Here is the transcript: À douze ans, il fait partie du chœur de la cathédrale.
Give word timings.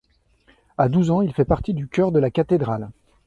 À 0.79 0.89
douze 0.89 1.11
ans, 1.11 1.21
il 1.21 1.31
fait 1.31 1.45
partie 1.45 1.75
du 1.75 1.87
chœur 1.87 2.11
de 2.11 2.17
la 2.17 2.31
cathédrale. 2.31 2.89